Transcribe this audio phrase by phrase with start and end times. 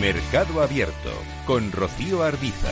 [0.00, 1.12] Mercado Abierto
[1.44, 2.70] con Rocío Arbiza.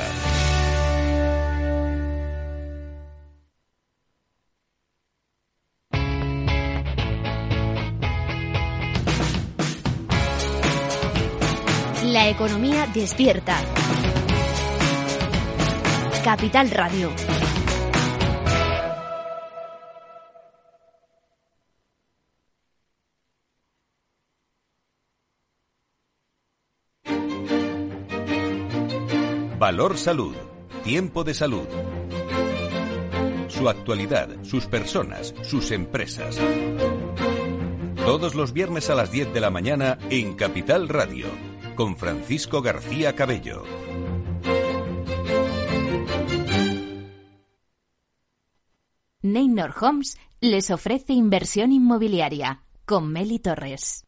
[12.05, 13.59] La economía despierta.
[16.25, 17.38] Capital Radio.
[29.59, 30.37] Valor Salud.
[30.85, 31.67] Tiempo de salud.
[33.49, 36.39] Su actualidad, sus personas, sus empresas.
[37.97, 41.27] Todos los viernes a las 10 de la mañana en Capital Radio,
[41.75, 43.65] con Francisco García Cabello.
[49.23, 54.08] Neynor Homes les ofrece inversión inmobiliaria con Meli Torres.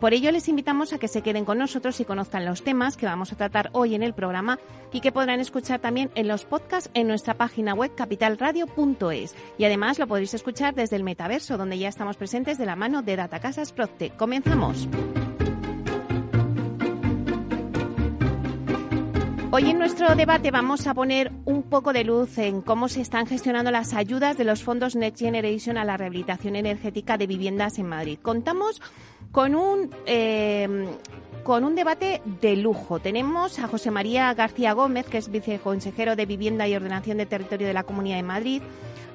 [0.00, 3.04] Por ello les invitamos a que se queden con nosotros y conozcan los temas que
[3.04, 4.58] vamos a tratar hoy en el programa
[4.94, 9.34] y que podrán escuchar también en los podcasts en nuestra página web capitalradio.es.
[9.58, 13.02] Y además lo podréis escuchar desde el metaverso, donde ya estamos presentes de la mano
[13.02, 14.08] de Datacasas Procte.
[14.16, 14.88] Comenzamos.
[19.52, 23.26] Hoy en nuestro debate vamos a poner un poco de luz en cómo se están
[23.26, 27.86] gestionando las ayudas de los fondos Next Generation a la rehabilitación energética de viviendas en
[27.86, 28.18] Madrid.
[28.22, 28.80] Contamos
[29.32, 30.88] con un eh,
[31.42, 33.00] con un debate de lujo.
[33.00, 37.66] Tenemos a José María García Gómez, que es viceconsejero de Vivienda y Ordenación de Territorio
[37.66, 38.62] de la Comunidad de Madrid,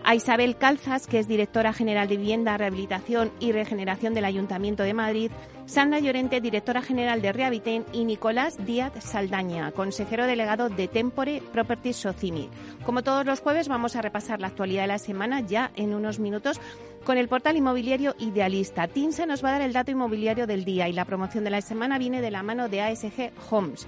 [0.04, 4.94] a Isabel Calzas, que es directora general de Vivienda, Rehabilitación y Regeneración del Ayuntamiento de
[4.94, 5.32] Madrid,
[5.66, 11.98] Sandra Llorente, directora general de Rehabiten, y Nicolás Díaz Saldaña, consejero delegado de Tempore Properties
[11.98, 12.50] Socimi.
[12.86, 16.20] Como todos los jueves, vamos a repasar la actualidad de la semana ya en unos
[16.20, 16.62] minutos
[17.04, 18.88] con el portal inmobiliario Idealista.
[18.88, 21.62] Tinsa nos va a dar el dato inmobiliario del día y la promoción de la
[21.62, 23.88] semana viene de la mano de ASG Homes.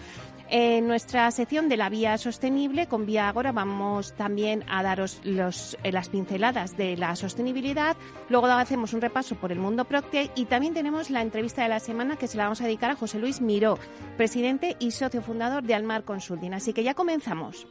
[0.49, 5.77] En nuestra sección de la vía sostenible, con Vía Agora, vamos también a daros los,
[5.83, 7.97] eh, las pinceladas de la sostenibilidad.
[8.29, 11.81] Luego hacemos un repaso por el mundo Procte y también tenemos la entrevista de la
[11.81, 13.77] semana que se la vamos a dedicar a José Luis Miró,
[14.15, 16.53] presidente y socio fundador de Almar Consulting.
[16.53, 17.67] Así que ya comenzamos.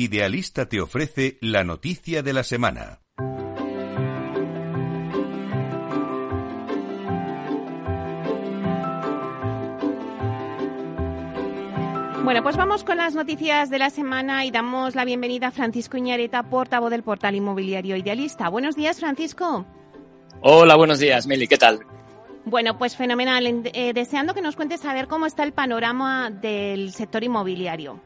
[0.00, 3.00] Idealista te ofrece la noticia de la semana.
[12.24, 15.98] Bueno, pues vamos con las noticias de la semana y damos la bienvenida a Francisco
[15.98, 18.48] Iñareta, portavoz del portal inmobiliario Idealista.
[18.48, 19.66] Buenos días, Francisco.
[20.40, 21.80] Hola, buenos días, Meli, ¿qué tal?
[22.46, 23.44] Bueno, pues fenomenal.
[23.46, 28.00] Eh, deseando que nos cuentes a ver cómo está el panorama del sector inmobiliario.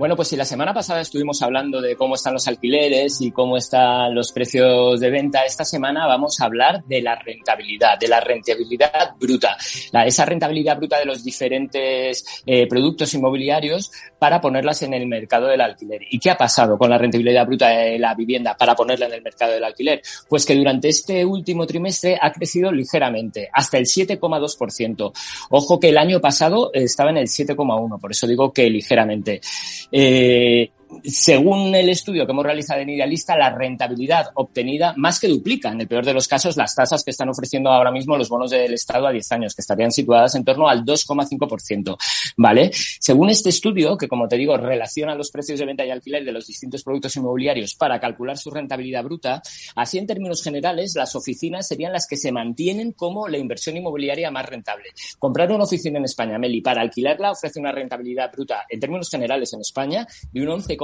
[0.00, 3.58] Bueno, pues si la semana pasada estuvimos hablando de cómo están los alquileres y cómo
[3.58, 8.18] están los precios de venta, esta semana vamos a hablar de la rentabilidad, de la
[8.18, 9.58] rentabilidad bruta,
[9.92, 15.48] la, esa rentabilidad bruta de los diferentes eh, productos inmobiliarios para ponerlas en el mercado
[15.48, 16.00] del alquiler.
[16.08, 19.22] ¿Y qué ha pasado con la rentabilidad bruta de la vivienda para ponerla en el
[19.22, 20.00] mercado del alquiler?
[20.30, 25.12] Pues que durante este último trimestre ha crecido ligeramente, hasta el 7,2%.
[25.50, 29.42] Ojo que el año pasado estaba en el 7,1%, por eso digo que ligeramente.
[29.92, 30.70] Eh,
[31.04, 35.80] según el estudio que hemos realizado en Idealista, la rentabilidad obtenida más que duplica, en
[35.80, 38.74] el peor de los casos, las tasas que están ofreciendo ahora mismo los bonos del
[38.74, 41.96] Estado a 10 años, que estarían situadas en torno al 2,5%.
[42.36, 42.70] ¿Vale?
[42.72, 46.32] Según este estudio, que como te digo, relaciona los precios de venta y alquiler de
[46.32, 49.42] los distintos productos inmobiliarios para calcular su rentabilidad bruta,
[49.76, 54.30] así en términos generales, las oficinas serían las que se mantienen como la inversión inmobiliaria
[54.30, 54.90] más rentable.
[55.18, 59.52] Comprar una oficina en España, Meli, para alquilarla ofrece una rentabilidad bruta en términos generales
[59.52, 60.76] en España de un 11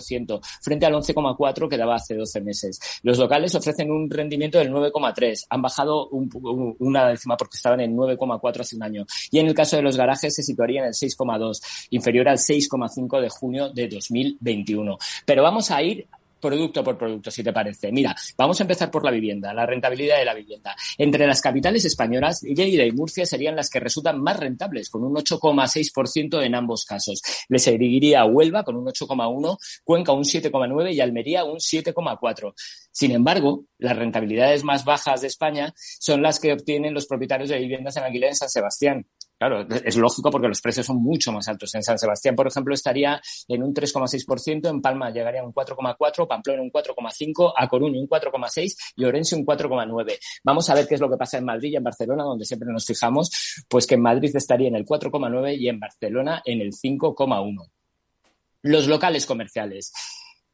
[0.00, 2.80] ciento frente al 11,4% que daba hace 12 meses.
[3.02, 5.46] Los locales ofrecen un rendimiento del 9,3%.
[5.50, 9.06] Han bajado una décima porque estaban en 9,4% hace un año.
[9.30, 11.60] Y en el caso de los garajes se situaría en el 6,2%,
[11.90, 14.98] inferior al 6,5% de junio de 2021.
[15.24, 16.06] Pero vamos a ir
[16.44, 17.90] producto por producto, si te parece.
[17.90, 20.76] Mira, vamos a empezar por la vivienda, la rentabilidad de la vivienda.
[20.98, 25.14] Entre las capitales españolas, Lleida y Murcia serían las que resultan más rentables, con un
[25.14, 27.22] 8,6% en ambos casos.
[27.48, 32.54] Le seguiría Huelva con un 8,1%, Cuenca un 7,9% y Almería un 7,4%.
[32.92, 37.58] Sin embargo, las rentabilidades más bajas de España son las que obtienen los propietarios de
[37.58, 39.06] viviendas en alquiler en San Sebastián,
[39.44, 41.74] Claro, es lógico porque los precios son mucho más altos.
[41.74, 46.62] En San Sebastián, por ejemplo, estaría en un 3,6%, en Palma llegaría un 4,4%, Pamplona
[46.62, 50.18] un 4,5%, A Coruña un 4,6% y Orense un 4,9%.
[50.44, 52.72] Vamos a ver qué es lo que pasa en Madrid y en Barcelona, donde siempre
[52.72, 56.72] nos fijamos, pues que en Madrid estaría en el 4,9% y en Barcelona en el
[56.72, 57.70] 5,1%.
[58.62, 59.92] Los locales comerciales.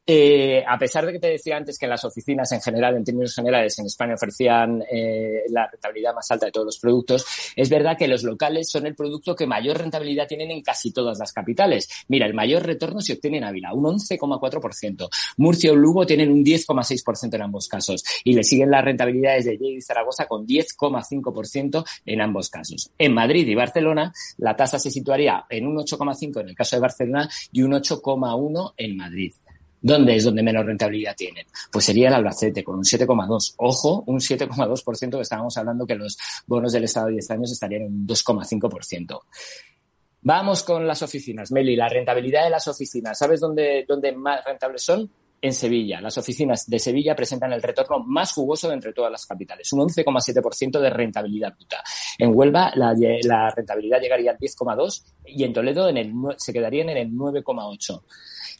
[0.05, 3.35] Eh, a pesar de que te decía antes que las oficinas en general, en términos
[3.35, 7.25] generales, en España ofrecían eh, la rentabilidad más alta de todos los productos,
[7.55, 11.19] es verdad que los locales son el producto que mayor rentabilidad tienen en casi todas
[11.19, 11.87] las capitales.
[12.07, 15.09] Mira, el mayor retorno se obtiene en Ávila, un 11,4%.
[15.37, 18.03] Murcia o Lugo tienen un 10,6% en ambos casos.
[18.23, 22.91] Y le siguen las rentabilidades de Lleida y Zaragoza con 10,5% en ambos casos.
[22.97, 26.81] En Madrid y Barcelona, la tasa se situaría en un 8,5% en el caso de
[26.81, 29.33] Barcelona y un 8,1% en Madrid.
[29.81, 31.47] ¿Dónde es donde menos rentabilidad tienen?
[31.71, 33.55] Pues sería el Albacete, con un 7,2.
[33.57, 37.83] Ojo, un 7,2% que estábamos hablando que los bonos del Estado de 10 años estarían
[37.83, 39.19] en un 2,5%.
[40.21, 41.51] Vamos con las oficinas.
[41.51, 43.17] Meli, la rentabilidad de las oficinas.
[43.17, 45.09] ¿Sabes dónde, dónde más rentables son?
[45.43, 45.99] En Sevilla.
[45.99, 49.79] Las oficinas de Sevilla presentan el retorno más jugoso de entre todas las capitales, un
[49.79, 51.83] 11,7% de rentabilidad bruta.
[52.19, 56.97] En Huelva la, rentabilidad llegaría al 10,2% y en Toledo en el, se quedarían en
[56.97, 58.03] el 9,8%.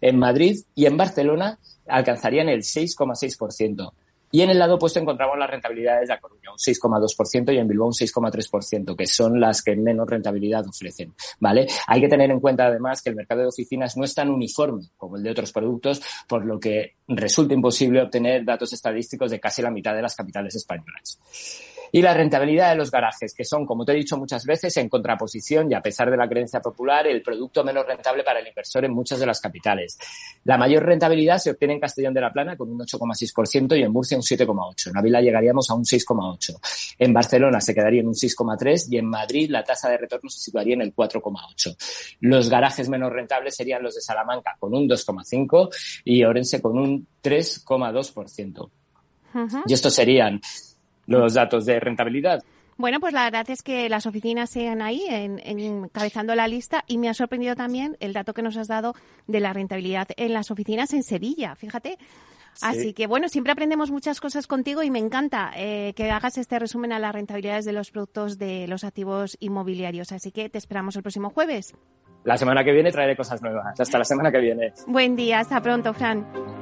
[0.02, 1.58] En Madrid y en Barcelona
[1.88, 3.94] alcanzarían el 6,6%.
[4.34, 7.68] Y en el lado opuesto encontramos las rentabilidades de A Coruña, un 6,2% y en
[7.68, 11.68] Bilbao un 6,3%, que son las que menos rentabilidad ofrecen, ¿vale?
[11.88, 14.84] Hay que tener en cuenta además que el mercado de oficinas no es tan uniforme
[14.96, 19.62] como el de otros productos, por lo que resulta imposible obtener datos estadísticos de casi
[19.62, 21.20] la mitad de las capitales españolas
[21.92, 24.90] y la rentabilidad de los garajes, que son, como te he dicho muchas veces, en
[24.90, 28.86] contraposición y a pesar de la creencia popular, el producto menos rentable para el inversor
[28.86, 29.98] en muchas de las capitales.
[30.46, 33.92] La mayor rentabilidad se obtiene en Castellón de la Plana con un 8,6% y en
[33.92, 34.90] Murcia un 7,8%.
[34.90, 36.60] En Ávila llegaríamos a un 6,8%.
[37.00, 40.40] En Barcelona se quedaría en un 6,3% y en Madrid la tasa de retorno se
[40.40, 41.76] situaría en el 4,8%.
[42.22, 45.70] Los garajes menos rentables serían los de Salamanca con un 2,5%
[46.06, 48.70] y Orense con un 3,2%.
[49.66, 50.42] Y estos serían
[51.06, 52.44] los datos de rentabilidad.
[52.78, 57.10] Bueno, pues la verdad es que las oficinas siguen ahí encabezando la lista y me
[57.10, 58.96] ha sorprendido también el dato que nos has dado
[59.28, 61.98] de la rentabilidad en las oficinas en Sevilla, fíjate.
[62.62, 66.60] Así que bueno, siempre aprendemos muchas cosas contigo y me encanta eh, que hagas este
[66.60, 70.12] resumen a las rentabilidades de los productos de los activos inmobiliarios.
[70.12, 71.74] Así que te esperamos el próximo jueves.
[72.24, 73.80] La semana que viene traeré cosas nuevas.
[73.80, 74.74] Hasta la semana que viene.
[74.86, 76.61] Buen día, hasta pronto, Fran.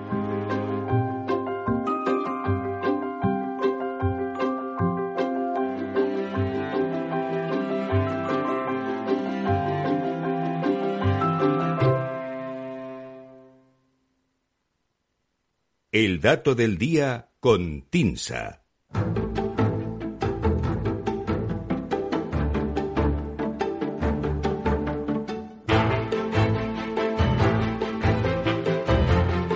[15.92, 18.62] El dato del día con Tinsa.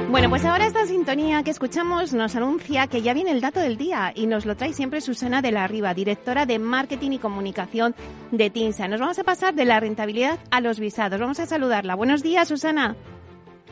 [0.10, 3.78] Bueno, pues ahora esta sintonía que escuchamos nos anuncia que ya viene el dato del
[3.78, 7.94] día y nos lo trae siempre Susana de la Riva, directora de Marketing y Comunicación
[8.32, 8.88] de Tinsa.
[8.88, 11.20] Nos vamos a pasar de la rentabilidad a los visados.
[11.20, 11.94] Vamos a saludarla.
[11.94, 12.96] Buenos días, Susana.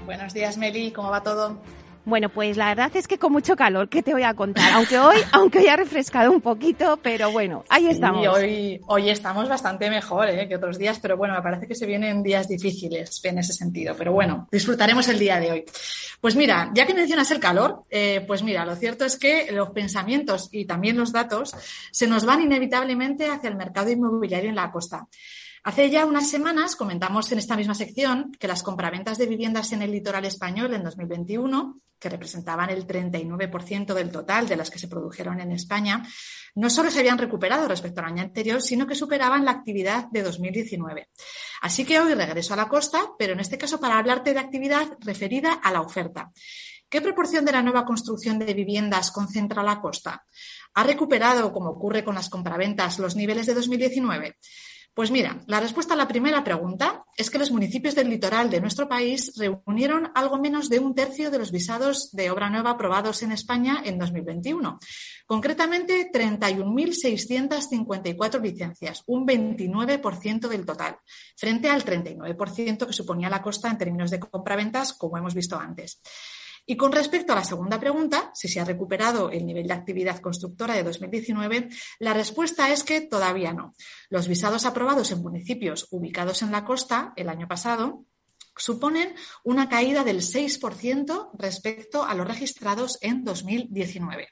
[0.06, 0.92] Buenos días, Meli.
[0.92, 1.60] ¿Cómo va todo?
[2.04, 4.74] Bueno, pues la verdad es que con mucho calor, ¿qué te voy a contar?
[4.74, 8.24] Aunque hoy, aunque hoy ha refrescado un poquito, pero bueno, ahí estamos.
[8.24, 10.48] Y hoy, hoy estamos bastante mejor ¿eh?
[10.48, 13.96] que otros días, pero bueno, me parece que se vienen días difíciles en ese sentido.
[13.98, 15.66] Pero bueno, disfrutaremos el día de hoy.
[16.20, 19.70] Pues mira, ya que mencionas el calor, eh, pues mira, lo cierto es que los
[19.70, 21.56] pensamientos y también los datos
[21.92, 25.08] se nos van inevitablemente hacia el mercado inmobiliario en la costa.
[25.64, 29.84] Hace ya unas semanas comentamos en esta misma sección que las compraventas de viviendas en
[29.84, 34.88] el litoral español en 2021, que representaban el 39% del total de las que se
[34.88, 36.02] produjeron en España,
[36.56, 40.24] no solo se habían recuperado respecto al año anterior, sino que superaban la actividad de
[40.24, 41.10] 2019.
[41.62, 44.98] Así que hoy regreso a la costa, pero en este caso para hablarte de actividad
[45.02, 46.32] referida a la oferta.
[46.90, 50.26] ¿Qué proporción de la nueva construcción de viviendas concentra la costa?
[50.74, 54.38] ¿Ha recuperado, como ocurre con las compraventas, los niveles de 2019?
[54.94, 58.60] Pues mira, la respuesta a la primera pregunta es que los municipios del litoral de
[58.60, 63.24] nuestro país reunieron algo menos de un tercio de los visados de obra nueva aprobados
[63.24, 64.80] en España en 2021.
[65.26, 70.98] Concretamente, 31.654 licencias, un 29% del total,
[71.38, 76.02] frente al 39% que suponía la costa en términos de compraventas, como hemos visto antes.
[76.72, 80.22] Y con respecto a la segunda pregunta, si se ha recuperado el nivel de actividad
[80.22, 81.68] constructora de 2019,
[82.00, 83.76] la respuesta es que todavía no.
[84.10, 88.06] Los visados aprobados en municipios ubicados en la costa el año pasado
[88.56, 89.14] suponen
[89.44, 94.30] una caída del 6% respecto a los registrados en 2019.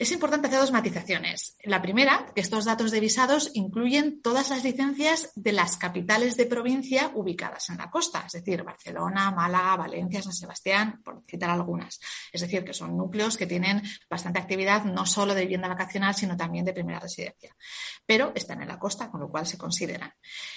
[0.00, 1.56] Es importante hacer dos matizaciones.
[1.64, 6.46] La primera, que estos datos de visados incluyen todas las licencias de las capitales de
[6.46, 11.98] provincia ubicadas en la costa, es decir, Barcelona, Málaga, Valencia, San Sebastián, por citar algunas.
[12.32, 16.36] Es decir, que son núcleos que tienen bastante actividad no solo de vivienda vacacional, sino
[16.36, 17.56] también de primera residencia.
[18.06, 20.12] Pero están en la costa, con lo cual se consideran.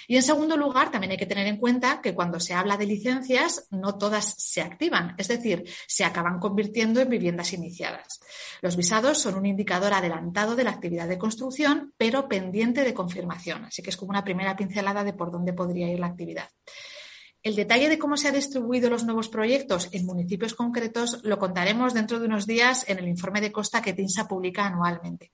[0.06, 2.86] Y en segundo lugar, también hay que tener en cuenta que cuando se habla de
[2.86, 8.20] licencias, no todas se activan, es decir, se acaban convirtiendo en viviendas iniciadas.
[8.60, 13.64] Los visados son un indicador adelantado de la actividad de construcción, pero pendiente de confirmación.
[13.64, 16.48] Así que es como una primera pincelada de por dónde podría ir la actividad.
[17.42, 21.92] El detalle de cómo se han distribuido los nuevos proyectos en municipios concretos lo contaremos
[21.92, 25.32] dentro de unos días en el informe de costa que TINSA publica anualmente.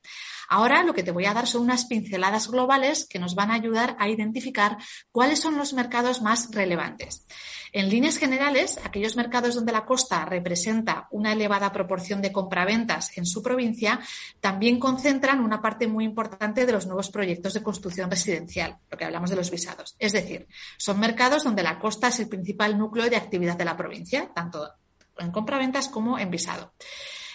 [0.48, 3.54] Ahora lo que te voy a dar son unas pinceladas globales que nos van a
[3.54, 4.78] ayudar a identificar
[5.12, 7.26] cuáles son los mercados más relevantes.
[7.72, 13.26] En líneas generales, aquellos mercados donde la costa representa una elevada proporción de compraventas en
[13.26, 14.00] su provincia
[14.40, 19.04] también concentran una parte muy importante de los nuevos proyectos de construcción residencial, lo que
[19.04, 19.96] hablamos de los visados.
[19.98, 23.76] Es decir, son mercados donde la costa es el principal núcleo de actividad de la
[23.76, 24.66] provincia, tanto
[25.18, 26.72] en compraventas como en visado.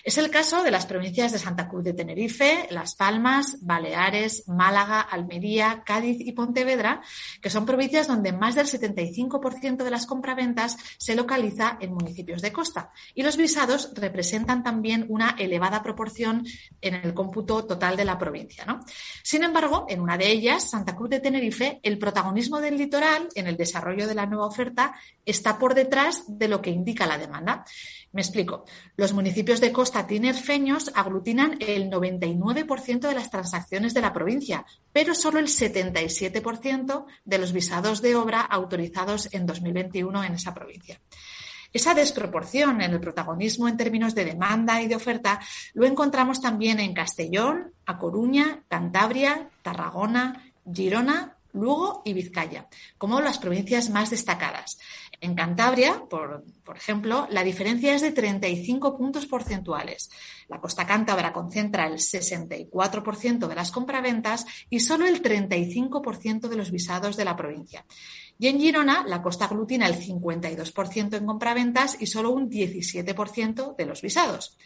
[0.04, 5.00] Es el caso de las provincias de Santa Cruz de Tenerife, Las Palmas, Baleares, Málaga,
[5.00, 7.02] Almería, Cádiz y Pontevedra,
[7.42, 12.52] que son provincias donde más del 75% de las compraventas se localiza en municipios de
[12.52, 12.92] costa.
[13.16, 16.46] Y los visados representan también una elevada proporción
[16.82, 18.66] en el cómputo total de la provincia.
[19.24, 23.48] Sin embargo, en una de ellas, Santa Cruz de Tenerife, el protagonismo del litoral en
[23.48, 24.96] el desarrollo de la nueva oferta
[25.26, 27.64] está por detrás de lo que indica la demanda.
[28.14, 28.64] Me explico.
[28.96, 35.16] Los municipios de costa tinerfeños aglutinan el 99% de las transacciones de la provincia, pero
[35.16, 41.02] solo el 77% de los visados de obra autorizados en 2021 en esa provincia.
[41.74, 45.40] Esa desproporción en el protagonismo en términos de demanda y de oferta
[45.74, 52.68] lo encontramos también en Castellón, A Coruña, Cantabria, Tarragona, Girona, Lugo y Vizcaya,
[52.98, 54.78] como las provincias más destacadas.
[55.22, 56.44] En Cantabria, por,
[56.76, 60.10] ejemplo, la diferencia es de 35 puntos porcentuales.
[60.50, 66.72] La costa cántabra concentra el 64% de las compraventas y solo el 35% de los
[66.72, 67.86] visados de la provincia.
[68.38, 73.86] Y en Girona, la costa aglutina el 52% en compraventas y solo un 17% de
[73.86, 74.58] los visados.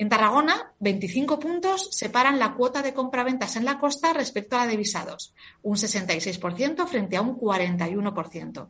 [0.00, 4.66] En Tarragona, 25 puntos separan la cuota de compraventas en la costa respecto a la
[4.66, 8.68] de visados, un 66% frente a un 41%.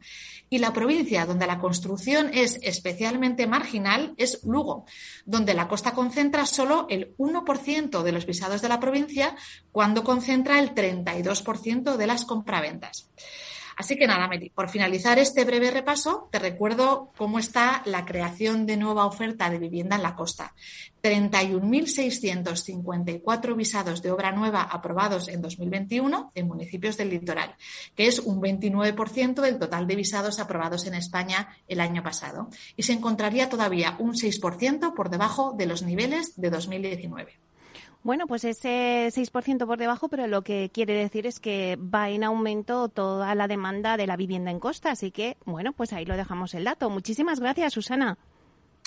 [0.49, 4.87] Y la provincia donde la construcción es especialmente marginal es Lugo,
[5.25, 9.37] donde la costa concentra solo el 1% de los visados de la provincia
[9.71, 13.09] cuando concentra el 32% de las compraventas.
[13.81, 18.67] Así que nada, Meli, por finalizar este breve repaso, te recuerdo cómo está la creación
[18.67, 20.53] de nueva oferta de vivienda en la costa.
[21.03, 27.57] 31.654 visados de obra nueva aprobados en 2021 en municipios del litoral,
[27.97, 32.51] que es un 29% del total de visados aprobados en España el año pasado.
[32.77, 37.50] Y se encontraría todavía un 6% por debajo de los niveles de 2019.
[38.03, 42.25] Bueno, pues ese 6% por debajo, pero lo que quiere decir es que va en
[42.25, 44.91] aumento toda la demanda de la vivienda en costa.
[44.91, 46.89] Así que, bueno, pues ahí lo dejamos el dato.
[46.89, 48.17] Muchísimas gracias, Susana.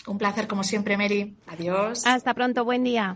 [0.07, 1.35] Un placer, como siempre, Mary.
[1.47, 2.05] Adiós.
[2.05, 3.15] Hasta pronto, buen día.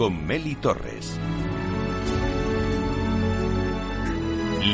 [0.00, 1.20] con Meli Torres.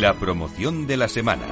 [0.00, 1.42] La promoción de la semana.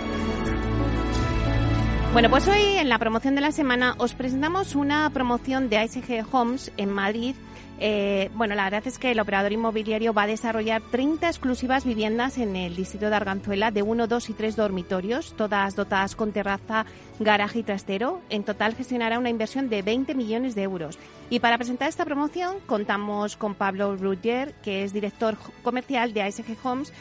[2.13, 6.25] Bueno, pues hoy en la promoción de la semana os presentamos una promoción de ISG
[6.31, 7.35] Homes en Madrid
[7.81, 12.39] eh, bueno, la verdad es que el operador inmobiliario va a desarrollar 30 exclusivas viviendas
[12.39, 16.87] en el distrito de Arganzuela de 1, 2 y 3 dormitorios, todas dotadas con terraza,
[17.19, 18.21] garaje y trastero.
[18.31, 20.99] En total gestionará una inversión de 20 millones de euros.
[21.31, 26.57] Y para presentar esta promoción contamos con Pablo Rugger, que es director comercial de ASG
[26.63, 26.93] Homes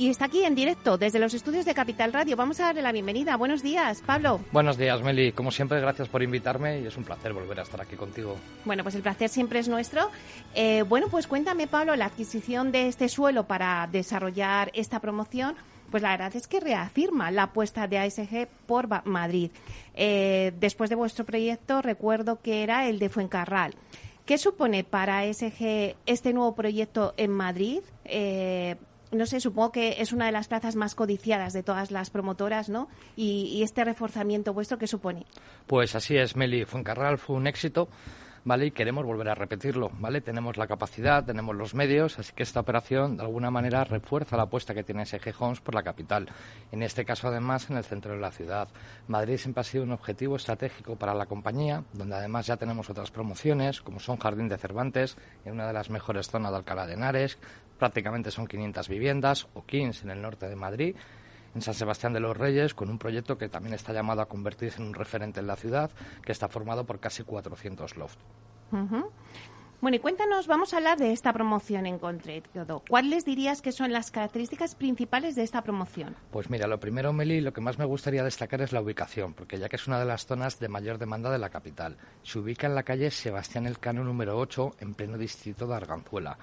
[0.00, 2.34] y está aquí en directo desde los estudios de Capital Radio.
[2.34, 3.36] Vamos a darle la bienvenida.
[3.36, 4.40] Buenos días, Pablo.
[4.50, 5.32] Buenos días, Meli.
[5.32, 8.36] Como siempre, gracias por invitarme y es un placer volver a estar aquí contigo.
[8.64, 10.10] Bueno, pues el placer siempre es nuestro.
[10.54, 15.54] Eh, bueno, pues cuéntame, Pablo, la adquisición de este suelo para desarrollar esta promoción.
[15.90, 19.50] Pues la verdad es que reafirma la apuesta de ASG por Madrid.
[19.94, 23.74] Eh, después de vuestro proyecto, recuerdo que era el de Fuencarral.
[24.24, 27.80] ¿Qué supone para ASG este nuevo proyecto en Madrid?
[28.06, 28.76] Eh,
[29.12, 32.68] no sé, supongo que es una de las plazas más codiciadas de todas las promotoras,
[32.68, 32.88] ¿no?
[33.16, 35.26] Y, este reforzamiento vuestro, ¿qué supone?
[35.66, 36.64] Pues así es, Meli.
[36.64, 37.88] Fuencarral fue un éxito.
[38.44, 38.66] ¿vale?
[38.66, 40.20] Y queremos volver a repetirlo, ¿vale?
[40.20, 44.44] Tenemos la capacidad, tenemos los medios, así que esta operación de alguna manera refuerza la
[44.44, 46.28] apuesta que tiene SG Homes por la capital.
[46.72, 48.68] En este caso, además, en el centro de la ciudad.
[49.08, 53.10] Madrid siempre ha sido un objetivo estratégico para la compañía, donde además ya tenemos otras
[53.10, 56.94] promociones, como son Jardín de Cervantes, en una de las mejores zonas de Alcalá de
[56.94, 57.38] Henares,
[57.80, 60.94] prácticamente son 500 viviendas, o 15 en el norte de Madrid,
[61.54, 64.80] en San Sebastián de los Reyes, con un proyecto que también está llamado a convertirse
[64.80, 65.90] en un referente en la ciudad,
[66.22, 68.22] que está formado por casi 400 lofts.
[69.80, 72.82] Bueno, y cuéntanos, vamos a hablar de esta promoción en concreto.
[72.86, 76.14] ¿Cuáles dirías que son las características principales de esta promoción?
[76.30, 79.58] Pues mira, lo primero, Meli, lo que más me gustaría destacar es la ubicación, porque
[79.58, 81.96] ya que es una de las zonas de mayor demanda de la capital.
[82.22, 86.36] Se ubica en la calle Sebastián Elcano número 8, en pleno distrito de Arganzuela.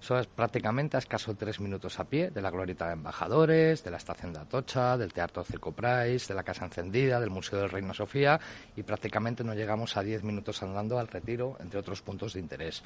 [0.00, 3.98] Es prácticamente a escaso tres minutos a pie de la Glorieta de Embajadores, de la
[3.98, 7.94] Estación de Atocha, del Teatro Circo Price, de la Casa Encendida, del Museo del Reino
[7.94, 8.40] Sofía
[8.74, 12.82] y prácticamente no llegamos a diez minutos andando al Retiro, entre otros puntos de interés.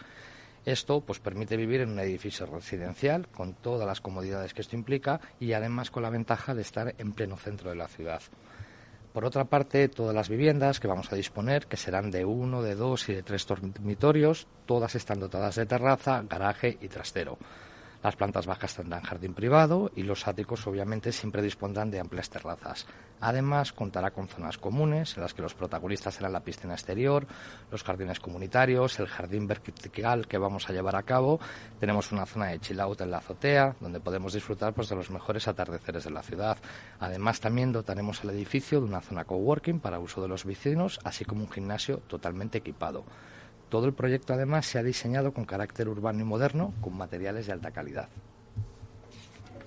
[0.67, 5.21] Esto pues permite vivir en un edificio residencial con todas las comodidades que esto implica
[5.41, 8.21] y además con la ventaja de estar en pleno centro de la ciudad.
[9.15, 12.75] Por otra parte, todas las viviendas que vamos a disponer, que serán de uno, de
[12.75, 17.39] dos y de tres dormitorios, todas están dotadas de terraza, garaje y trastero.
[18.05, 22.87] Las plantas bajas tendrán jardín privado y los áticos obviamente siempre dispondrán de amplias terrazas.
[23.19, 27.27] Además, contará con zonas comunes en las que los protagonistas serán la piscina exterior,
[27.71, 31.41] los jardines comunitarios, el jardín vertical que vamos a llevar a cabo.
[31.81, 35.11] Tenemos una zona de chill out en la azotea, donde podemos disfrutar pues, de los
[35.11, 36.59] mejores atardeceres de la ciudad.
[37.01, 41.25] Además, también dotaremos el edificio de una zona coworking para uso de los vecinos, así
[41.25, 43.07] como un gimnasio totalmente equipado.
[43.75, 47.55] Todo el proyecto además se ha diseñado con carácter urbano y moderno, con materiales de
[47.55, 48.09] alta calidad.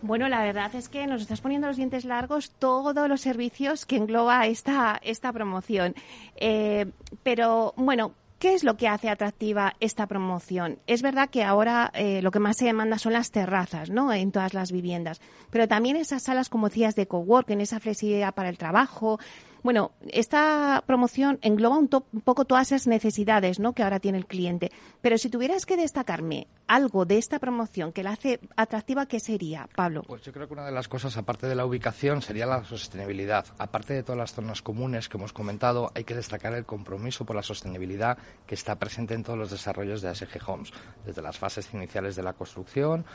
[0.02, 3.98] Bueno, la verdad es que nos estás poniendo los dientes largos todos los servicios que
[3.98, 5.94] engloba esta, esta promoción.
[6.38, 6.90] Eh,
[7.22, 10.78] pero, bueno, ¿Qué es lo que hace atractiva esta promoción?
[10.86, 14.14] Es verdad que ahora eh, lo que más se demanda son las terrazas, ¿no?
[14.14, 15.22] En todas las viviendas.
[15.50, 19.20] Pero también esas salas, como decías, de coworking, esa flexibilidad para el trabajo,
[19.64, 23.74] Bueno, esta promoción engloba un, un, poco todas esas necesidades ¿no?
[23.74, 24.72] que ahora tiene el cliente.
[25.02, 29.70] Pero si tuvieras que destacarme algo de esta promoción que la hace atractiva, ¿qué sería,
[29.76, 30.04] Pablo?
[30.06, 33.46] Pues yo creo que una de las cosas, aparte de la ubicación, sería la sostenibilidad.
[33.58, 37.36] Aparte de todas las zonas comunes que hemos comentado, hay que destacar el compromiso por
[37.36, 40.72] la sostenibilidad que está presente en todos los desarrollos de ASG Homes,
[41.06, 43.06] desde las fases iniciales de la construcción,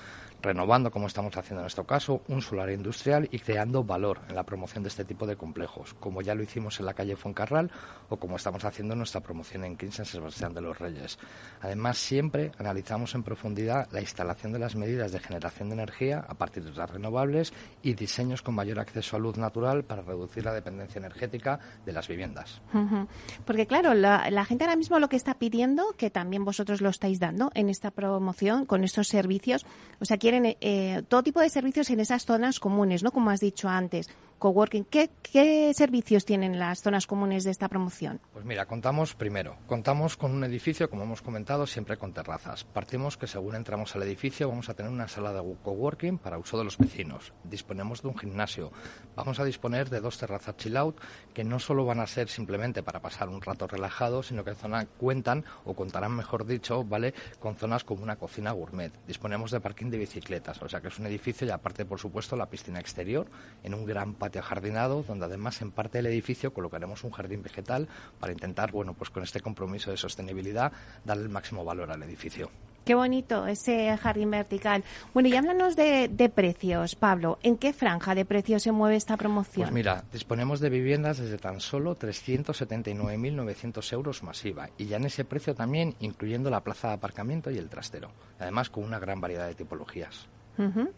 [0.41, 4.45] renovando, como estamos haciendo en nuestro caso, un solar industrial y creando valor en la
[4.45, 7.71] promoción de este tipo de complejos, como ya lo hicimos en la calle Foncarral
[8.09, 11.19] o como estamos haciendo en nuestra promoción en Quince en Sebastián de los Reyes.
[11.61, 16.35] Además, siempre analizamos en profundidad la instalación de las medidas de generación de energía a
[16.35, 20.53] partir de las renovables y diseños con mayor acceso a luz natural para reducir la
[20.53, 22.61] dependencia energética de las viviendas.
[23.45, 26.91] Porque claro, la, la gente ahora mismo lo que está pidiendo, que también vosotros lo
[26.91, 29.67] estáis dando en esta promoción con estos servicios,
[30.01, 33.11] o sea, quieren eh, todo tipo de servicios en esas zonas comunes, ¿no?
[33.11, 34.09] Como has dicho antes,
[34.43, 34.85] coworking.
[34.87, 38.21] ¿Qué, ¿Qué servicios tienen las zonas comunes de esta promoción?
[38.33, 42.65] Pues mira, contamos primero, contamos con un edificio, como hemos comentado, siempre con terrazas.
[42.65, 46.59] Partimos que según entramos al edificio vamos a tener una sala de coworking para uso
[46.59, 47.33] de los vecinos.
[47.45, 48.73] Disponemos de un gimnasio.
[49.15, 50.99] Vamos a disponer de dos terrazas chill out
[51.33, 54.87] que no solo van a ser simplemente para pasar un rato relajado, sino que zona
[54.87, 57.15] cuentan o contarán, mejor dicho, ¿vale?
[57.39, 58.93] Con zonas como una cocina gourmet.
[59.07, 62.35] Disponemos de parking de bicicletas, o sea que es un edificio y aparte, por supuesto,
[62.35, 63.29] la piscina exterior
[63.63, 67.89] en un gran patio ajardinado, donde además en parte del edificio colocaremos un jardín vegetal
[68.21, 70.73] para intentar, bueno, pues con este compromiso de sostenibilidad,
[71.05, 72.51] darle el máximo valor al edificio.
[72.85, 74.83] Qué bonito ese jardín vertical.
[75.15, 77.39] Bueno, y háblanos de, de, precios, Pablo.
[77.43, 79.67] ¿En qué franja de precios se mueve esta promoción?
[79.67, 85.25] Pues mira, disponemos de viviendas desde tan solo 379.900 euros masiva y ya en ese
[85.25, 88.11] precio también incluyendo la plaza de aparcamiento y el trastero.
[88.41, 90.27] Además, con una gran variedad de tipologías.
[90.59, 90.91] Uh -huh.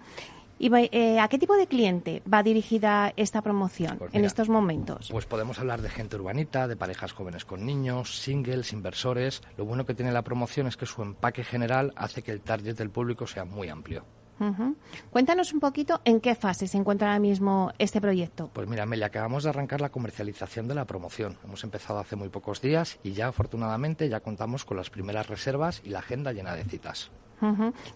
[0.58, 5.08] ¿Y eh, a qué tipo de cliente va dirigida esta promoción pues en estos momentos?
[5.10, 9.42] Pues podemos hablar de gente urbanita, de parejas jóvenes con niños, singles, inversores.
[9.56, 12.76] Lo bueno que tiene la promoción es que su empaque general hace que el target
[12.76, 14.04] del público sea muy amplio.
[14.40, 14.74] Uh -huh.
[15.10, 18.50] Cuéntanos un poquito en qué fase se encuentra ahora mismo este proyecto.
[18.52, 21.38] Pues mira, Amelia, acabamos de arrancar la comercialización de la promoción.
[21.44, 25.82] Hemos empezado hace muy pocos días y ya afortunadamente ya contamos con las primeras reservas
[25.84, 27.10] y la agenda llena de citas.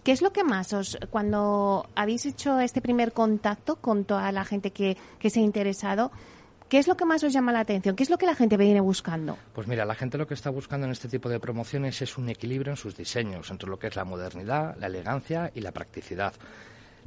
[0.03, 4.45] ¿Qué es lo que más os, cuando habéis hecho este primer contacto con toda la
[4.45, 6.11] gente que, que se ha interesado,
[6.69, 7.95] ¿Qué es lo que más os llama la atención?
[7.95, 9.39] ¿Qué es lo que la gente viene buscando?
[9.53, 12.29] Pues mira, la gente lo que está buscando en este tipo de promociones es un
[12.29, 16.35] equilibrio en sus diseños, entre lo que es la modernidad, la elegancia y la practicidad.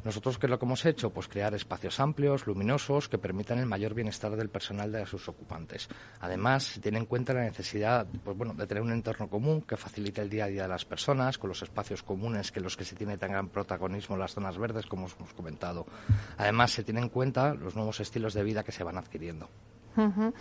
[0.05, 1.11] Nosotros, ¿qué es lo que hemos hecho?
[1.11, 5.89] Pues crear espacios amplios, luminosos, que permitan el mayor bienestar del personal de sus ocupantes.
[6.21, 9.77] Además, se tiene en cuenta la necesidad pues, bueno, de tener un entorno común que
[9.77, 12.85] facilite el día a día de las personas, con los espacios comunes que los que
[12.85, 15.87] se tiene tan gran protagonismo las zonas verdes, como os hemos comentado.
[16.37, 19.49] Además, se tiene en cuenta los nuevos estilos de vida que se van adquiriendo.
[19.97, 20.33] Uh.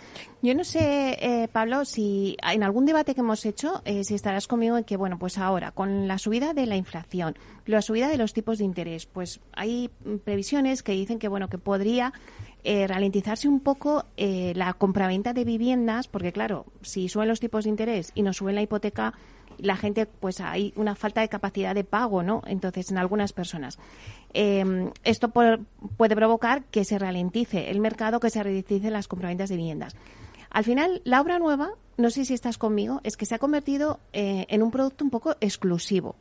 [0.42, 4.46] Yo no sé, eh, Pablo, si en algún debate que hemos hecho, eh, si estarás
[4.46, 7.36] conmigo en que, bueno, pues ahora, con la subida de la inflación,
[7.66, 9.90] la subida de los tipos de interés, pues hay
[10.24, 12.12] previsiones que dicen que, bueno, que podría
[12.64, 17.64] eh, ralentizarse un poco eh, la compraventa de viviendas, porque claro, si suben los tipos
[17.64, 19.14] de interés y no suben la hipoteca,
[19.62, 22.42] la gente, pues hay una falta de capacidad de pago, ¿no?
[22.46, 23.78] Entonces, en algunas personas.
[24.34, 25.60] Eh, esto por,
[25.96, 29.96] puede provocar que se ralentice el mercado, que se ralentice las compraventas de viviendas.
[30.50, 34.00] Al final, la obra nueva, no sé si estás conmigo, es que se ha convertido
[34.12, 36.16] eh, en un producto un poco exclusivo.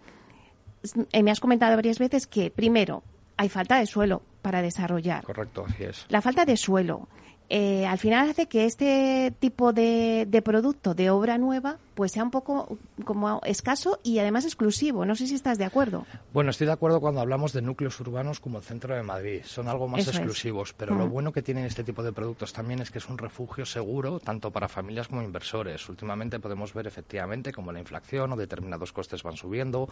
[1.12, 3.04] Eh, me has comentado varias veces que, primero,
[3.38, 5.24] hay falta de suelo para desarrollar.
[5.24, 6.06] Correcto, así es.
[6.10, 7.08] La falta de suelo.
[7.54, 12.24] Eh, al final hace que este tipo de, de, producto de obra nueva pues sea
[12.24, 15.06] un poco como escaso y además exclusivo.
[15.06, 16.06] No sé si estás de acuerdo.
[16.32, 19.42] Bueno, estoy de acuerdo cuando hablamos de núcleos urbanos como el centro de Madrid.
[19.44, 20.76] Son algo más Eso exclusivos, es.
[20.78, 20.98] pero Mm.
[20.98, 24.22] lo bueno que tienen este tipo de productos también es que es un refugio seguro
[24.22, 25.90] tanto para familias como inversores.
[25.90, 29.90] Últimamente podemos ver efectivamente como la inflación o determinados costes van subiendo,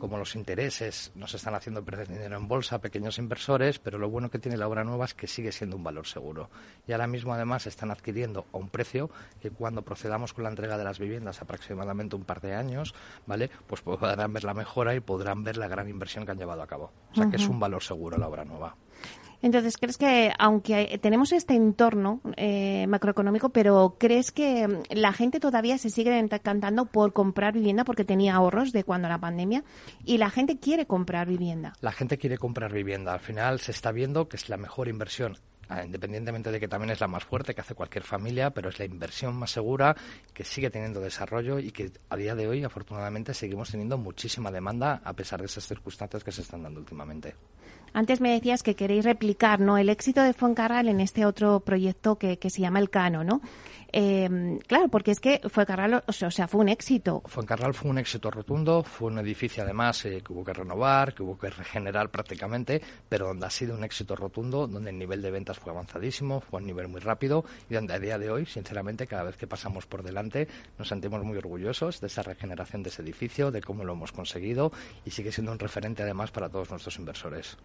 [0.00, 4.10] como los intereses nos están haciendo perder dinero en bolsa a pequeños inversores, pero lo
[4.10, 6.50] bueno que tiene la obra nueva es que sigue siendo un valor seguro.
[6.96, 10.76] Ahora mismo además se están adquiriendo a un precio que cuando procedamos con la entrega
[10.76, 12.94] de las viviendas aproximadamente un par de años,
[13.26, 13.50] ¿vale?
[13.66, 16.66] Pues podrán ver la mejora y podrán ver la gran inversión que han llevado a
[16.66, 16.90] cabo.
[17.12, 17.30] O sea uh -huh.
[17.30, 18.74] que es un valor seguro la obra nueva.
[19.42, 25.78] Entonces, ¿crees que aunque tenemos este entorno eh, macroeconómico, pero crees que la gente todavía
[25.78, 29.62] se sigue encantando por comprar vivienda porque tenía ahorros de cuando la pandemia
[30.04, 31.74] y la gente quiere comprar vivienda?
[31.80, 33.12] La gente quiere comprar vivienda.
[33.12, 35.38] Al final se está viendo que es la mejor inversión
[35.84, 38.84] independientemente de que también es la más fuerte que hace cualquier familia, pero es la
[38.84, 39.96] inversión más segura
[40.32, 45.00] que sigue teniendo desarrollo y que a día de hoy, afortunadamente, seguimos teniendo muchísima demanda
[45.04, 47.34] a pesar de esas circunstancias que se están dando últimamente.
[47.96, 49.78] Antes me decías que queréis replicar ¿no?
[49.78, 53.40] el éxito de Fuencarral en este otro proyecto que, que se llama El Cano, ¿no?
[53.98, 57.22] Eh, claro, porque es que Fuencarral, o sea, fue un éxito.
[57.24, 61.22] Fuencarral fue un éxito rotundo, fue un edificio además eh, que hubo que renovar, que
[61.22, 65.30] hubo que regenerar prácticamente, pero donde ha sido un éxito rotundo, donde el nivel de
[65.30, 68.44] ventas fue avanzadísimo, fue a un nivel muy rápido y donde a día de hoy,
[68.44, 72.90] sinceramente, cada vez que pasamos por delante nos sentimos muy orgullosos de esa regeneración de
[72.90, 74.72] ese edificio, de cómo lo hemos conseguido
[75.06, 77.56] y sigue siendo un referente además para todos nuestros inversores.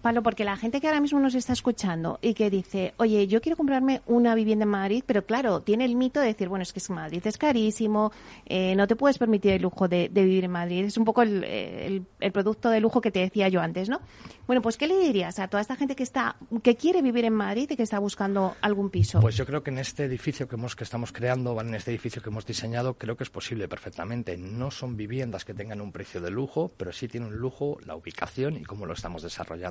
[0.00, 3.40] Pablo, porque la gente que ahora mismo nos está escuchando y que dice, oye, yo
[3.40, 6.72] quiero comprarme una vivienda en Madrid, pero claro, tiene el mito de decir, bueno, es
[6.72, 8.12] que Madrid es carísimo,
[8.46, 10.84] eh, no te puedes permitir el lujo de, vivir en Madrid.
[10.84, 14.00] Es un poco el, producto de lujo que te decía yo antes, ¿no?
[14.46, 17.34] Bueno, pues ¿qué le dirías a toda esta gente que está, que quiere vivir en
[17.34, 19.20] Madrid y que está buscando algún piso?
[19.20, 22.22] Pues yo creo que en este edificio que hemos, que estamos creando, en este edificio
[22.22, 24.38] que hemos diseñado, creo que es posible perfectamente.
[24.38, 27.96] No son viviendas que tengan un precio de lujo, pero sí tiene un lujo la
[27.96, 29.67] ubicación y cómo lo estamos desarrollando.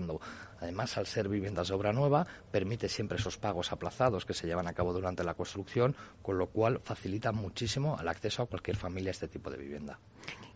[0.60, 4.68] Además, al ser viviendas de obra nueva, permite siempre esos pagos aplazados que se llevan
[4.68, 9.10] a cabo durante la construcción, con lo cual facilita muchísimo el acceso a cualquier familia
[9.10, 10.00] a este tipo de vivienda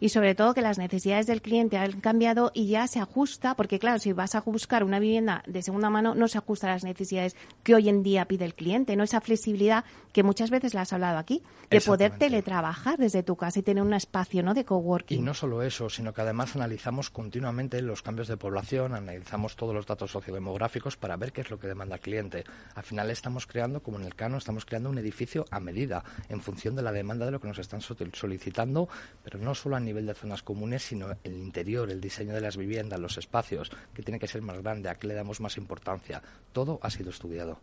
[0.01, 3.77] y sobre todo que las necesidades del cliente han cambiado y ya se ajusta, porque
[3.77, 6.83] claro, si vas a buscar una vivienda de segunda mano, no se ajusta a las
[6.83, 10.81] necesidades que hoy en día pide el cliente, no esa flexibilidad que muchas veces la
[10.81, 14.55] has hablado aquí, de poder teletrabajar desde tu casa y tener un espacio ¿no?
[14.55, 15.19] de coworking.
[15.19, 19.75] Y no solo eso, sino que además analizamos continuamente los cambios de población, analizamos todos
[19.75, 22.43] los datos sociodemográficos para ver qué es lo que demanda el cliente.
[22.73, 26.41] Al final estamos creando, como en el Cano, estamos creando un edificio a medida, en
[26.41, 28.89] función de la demanda de lo que nos están solicitando,
[29.23, 32.57] pero no solo a nivel de zonas comunes, sino el interior, el diseño de las
[32.57, 36.23] viviendas, los espacios, que tiene que ser más grande, a qué le damos más importancia.
[36.51, 37.59] Todo ha sido estudiado.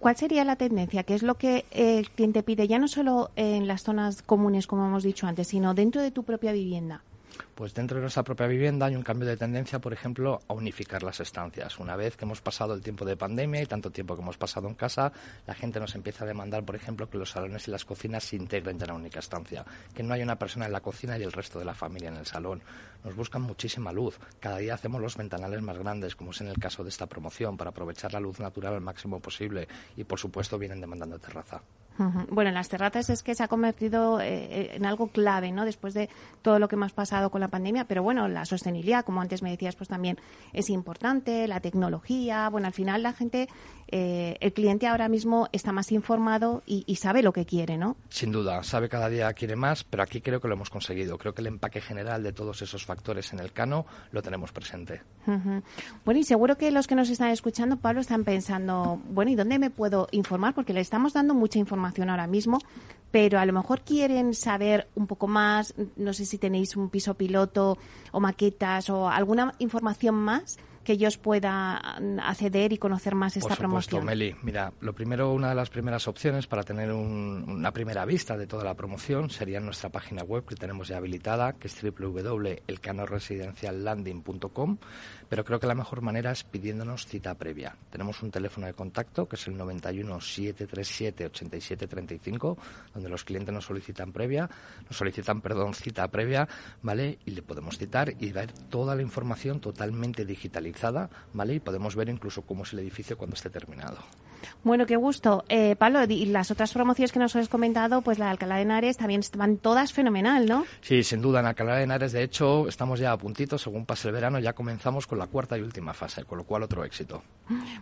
[0.00, 1.04] ¿Cuál sería la tendencia?
[1.04, 4.86] ¿Qué es lo que el cliente pide ya no solo en las zonas comunes, como
[4.86, 7.04] hemos dicho antes, sino dentro de tu propia vivienda?
[7.54, 11.02] Pues dentro de nuestra propia vivienda hay un cambio de tendencia, por ejemplo, a unificar
[11.02, 11.78] las estancias.
[11.78, 14.68] Una vez que hemos pasado el tiempo de pandemia y tanto tiempo que hemos pasado
[14.68, 15.12] en casa,
[15.46, 18.36] la gente nos empieza a demandar, por ejemplo, que los salones y las cocinas se
[18.36, 21.32] integren en una única estancia, que no haya una persona en la cocina y el
[21.32, 22.62] resto de la familia en el salón.
[23.04, 24.18] Nos buscan muchísima luz.
[24.40, 27.56] Cada día hacemos los ventanales más grandes, como es en el caso de esta promoción,
[27.56, 31.62] para aprovechar la luz natural al máximo posible y, por supuesto, vienen demandando terraza.
[32.30, 35.66] Bueno, en las terrazas es que se ha convertido eh, eh, en algo clave, ¿no?
[35.66, 36.08] Después de
[36.40, 39.50] todo lo que hemos pasado con la pandemia, pero bueno, la sostenibilidad, como antes me
[39.50, 40.16] decías, pues también
[40.54, 43.48] es importante, la tecnología, bueno, al final la gente,
[43.88, 47.96] eh, el cliente ahora mismo está más informado y, sabe lo que quiere, ¿no?
[48.10, 51.16] Sin duda, sabe cada día quiere más, pero aquí creo que lo hemos conseguido.
[51.16, 55.00] Creo que el empaque general de todos esos factores en el cano lo tenemos presente.
[56.04, 59.58] Bueno, y seguro que los que nos están escuchando, Pablo, están pensando, bueno, ¿y dónde
[59.58, 60.54] me puedo informar?
[60.54, 62.58] Porque le estamos dando mucha información ahora mismo,
[63.10, 67.14] pero a lo mejor quieren saber un poco más, no sé si tenéis un piso
[67.14, 67.78] piloto
[68.12, 70.58] o maquetas o alguna información más
[70.90, 74.06] que ellos puedan acceder y conocer más esta Por supuesto, promoción.
[74.06, 74.34] Meli.
[74.42, 78.64] Mira, lo primero, una de las primeras opciones para tener una primera vista de toda
[78.64, 84.78] la promoción sería nuestra página web que tenemos ya habilitada, que es www.elcanoresidenciallanding.com
[85.30, 87.76] pero creo que la mejor manera es pidiéndonos cita previa.
[87.88, 92.58] Tenemos un teléfono de contacto que es el 91 737 8735,
[92.92, 94.50] donde los clientes nos solicitan previa,
[94.88, 96.48] nos solicitan, perdón, cita previa,
[96.82, 97.20] ¿vale?
[97.26, 100.79] Y le podemos citar y ver toda la información totalmente digitalizada,
[101.32, 101.54] ¿vale?
[101.54, 103.98] Y podemos ver incluso cómo es el edificio cuando esté terminado.
[104.64, 105.44] Bueno, qué gusto.
[105.48, 108.62] Eh, Pablo, y las otras promociones que nos has comentado, pues la de Alcalá de
[108.62, 110.64] Henares también van todas fenomenal, ¿no?
[110.80, 111.40] Sí, sin duda.
[111.40, 114.52] En Alcalá de Henares, de hecho, estamos ya a puntito, según pase el verano, ya
[114.52, 117.22] comenzamos con la cuarta y última fase, con lo cual otro éxito.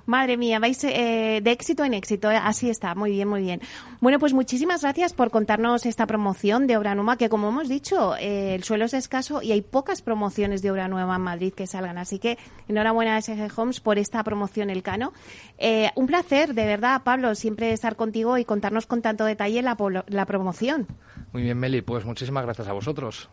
[0.06, 3.60] Madre mía, vais eh, de éxito en éxito, eh, así está, muy bien, muy bien.
[4.00, 8.16] Bueno, pues muchísimas gracias por contarnos esta promoción de obra nueva, que como hemos dicho,
[8.16, 11.66] eh, el suelo es escaso y hay pocas promociones de obra nueva en Madrid que
[11.66, 15.12] salgan, así que enhorabuena a SG Homes por esta promoción El Cano.
[15.94, 16.06] un
[16.48, 20.86] placer, de verdad, Pablo, siempre estar contigo y contarnos con tanto detalle la, la promoción.
[21.32, 23.28] Muy bien, Meli, pues muchísimas gracias a vosotros.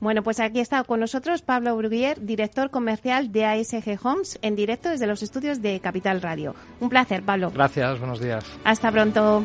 [0.00, 4.88] Bueno, pues aquí está con nosotros Pablo Bruguier, director comercial de ASG Homes, en directo
[4.88, 6.56] desde los estudios de Capital Radio.
[6.80, 7.52] Un placer, Pablo.
[7.52, 8.44] Gracias, buenos días.
[8.64, 9.44] Hasta pronto.